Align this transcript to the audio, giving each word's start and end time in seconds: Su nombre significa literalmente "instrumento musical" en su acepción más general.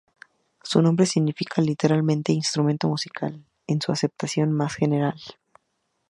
Su 0.63 0.81
nombre 0.81 1.05
significa 1.05 1.61
literalmente 1.61 2.31
"instrumento 2.33 2.87
musical" 2.87 3.45
en 3.67 3.81
su 3.83 3.91
acepción 3.91 4.51
más 4.51 4.73
general. 4.73 5.13